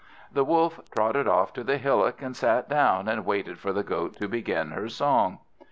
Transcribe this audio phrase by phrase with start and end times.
[0.33, 4.15] The Wolf trotted off to the hillock, and sat down, and waited for the Goat
[4.17, 5.37] to begin her song.